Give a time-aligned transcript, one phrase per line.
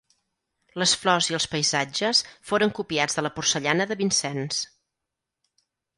[0.83, 2.21] Les flors i els paisatges
[2.53, 4.63] foren copiats de la porcellana de Vincennes.